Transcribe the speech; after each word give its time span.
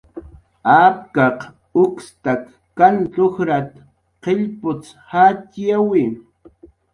"Apkaq 0.83 1.39
ukstak 1.81 2.41
kant 2.77 3.13
ujrat"" 3.25 3.69
qillp 4.23 4.57
utz 4.71 4.85
jayyawi." 5.09 6.03